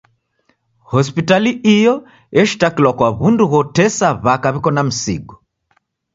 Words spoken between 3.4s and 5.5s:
ghotesa w'aka w'iko na misigo.